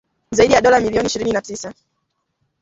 Zaidi 0.31 0.53
ya 0.53 0.61
dola 0.61 0.79
milioni 0.79 1.07
ishirini 1.07 1.31
na 1.31 1.41
tisa 1.41 1.73